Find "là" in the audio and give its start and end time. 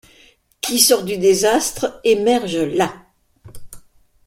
2.57-2.91